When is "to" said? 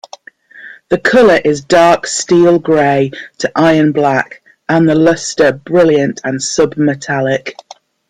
3.37-3.51